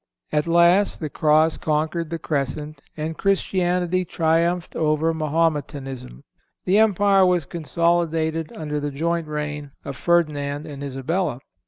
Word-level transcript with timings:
At 0.31 0.47
last 0.47 0.99
the 0.99 1.11
Cross 1.11 1.57
conquered 1.57 2.09
the 2.09 2.17
Crescent, 2.17 2.81
and 2.97 3.15
Christianity 3.15 4.03
triumphed 4.03 4.75
over 4.75 5.13
Mahometanism. 5.13 6.23
The 6.65 6.79
empire 6.79 7.23
was 7.23 7.45
consolidated 7.45 8.51
under 8.55 8.79
the 8.79 8.89
joint 8.89 9.27
reign 9.27 9.73
of 9.85 9.95
Ferdinand 9.95 10.65
and 10.65 10.83
Isabella. 10.83 11.37